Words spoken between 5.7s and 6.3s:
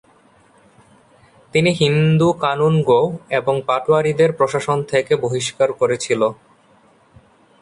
করেছিল।